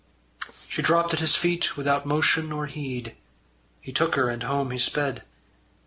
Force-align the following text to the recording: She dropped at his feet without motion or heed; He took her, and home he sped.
She 0.67 0.81
dropped 0.81 1.13
at 1.13 1.19
his 1.19 1.35
feet 1.35 1.77
without 1.77 2.07
motion 2.07 2.51
or 2.51 2.65
heed; 2.65 3.15
He 3.81 3.93
took 3.93 4.15
her, 4.15 4.29
and 4.29 4.41
home 4.41 4.71
he 4.71 4.79
sped. 4.79 5.21